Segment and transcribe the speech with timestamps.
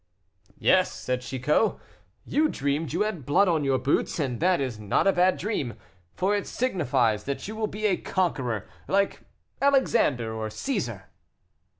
[0.57, 1.75] "Yes," said Chicot,
[2.25, 5.75] "you dreamed you had blood on your boots; that is not a bad dream,
[6.15, 9.21] for it signifies that you will be a conqueror, like
[9.61, 11.03] Alexander or Cæsar."